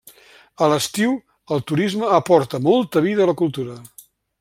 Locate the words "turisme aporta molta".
1.73-3.07